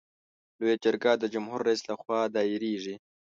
لویه 0.59 0.75
جرګه 0.83 1.11
د 1.17 1.23
جمهور 1.33 1.61
رئیس 1.67 1.81
له 1.89 1.95
خوا 2.01 2.19
دایریږي. 2.35 2.95